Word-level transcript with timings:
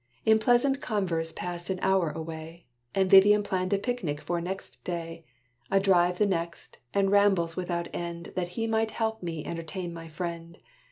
In 0.25 0.39
pleasant 0.39 0.81
converse 0.81 1.31
passed 1.31 1.69
an 1.69 1.77
hour 1.83 2.09
away: 2.09 2.65
And 2.95 3.07
Vivian 3.07 3.43
planned 3.43 3.71
a 3.71 3.77
picnic 3.77 4.19
for 4.19 4.41
next 4.41 4.83
day 4.83 5.25
A 5.69 5.79
drive 5.79 6.17
the 6.17 6.25
next, 6.25 6.79
and 6.91 7.11
rambles 7.11 7.55
without 7.55 7.87
end, 7.93 8.33
That 8.35 8.47
he 8.57 8.65
might 8.65 8.89
help 8.89 9.21
me 9.21 9.45
entertain 9.45 9.93
my 9.93 10.07
friend. 10.07 10.57